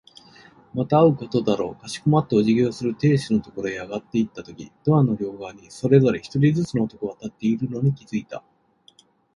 [0.73, 1.79] また会うことだろう。
[1.79, 8.41] かしこまってお辞儀をする亭主のところへ上がっていったとき、ドアの両側にそれぞれ一人ずつの男が立っているのに気づいた。